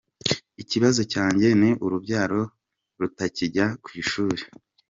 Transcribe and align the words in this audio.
Ikibazo 0.61 1.01
cyanjye 1.13 1.47
ni 1.59 1.69
urubyaro 1.85 2.41
rutakijya 2.99 3.65
ku 3.83 3.89
ishuli. 4.01 4.41